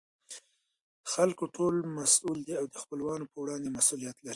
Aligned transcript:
خلکو 1.13 1.43
ټول 1.55 1.75
مسئوول 1.97 2.39
دي 2.47 2.53
او 2.59 2.65
دخپلوانو 2.77 3.25
په 3.31 3.37
وړاندې 3.43 3.67
مسئولیت 3.77 4.15
لري. 4.21 4.29